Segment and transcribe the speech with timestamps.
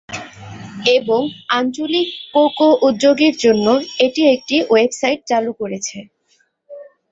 [0.97, 1.21] এবং
[1.57, 3.67] আঞ্চলিক কোকো উদ্যোগের জন্য
[4.05, 5.97] এটি একটি ওয়েবসাইট চালু করেছে।